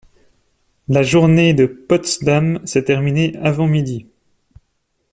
[0.87, 4.07] La journée de Potsdam s'est terminée avant midi.